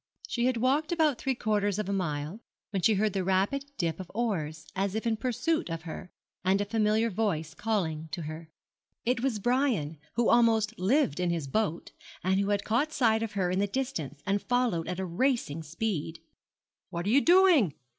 [0.27, 2.39] She had walked about three quarters of a mile,
[2.71, 6.11] when she heard the rapid dip of oars, as if in pursuit of her,
[6.43, 8.49] and a familiar voice calling to her.
[9.05, 11.91] It was Brian, who almost lived in his boat,
[12.23, 16.17] and who had caught sight of her in the distance, and followed at racing speed.
[16.89, 17.75] 'What are you doing?'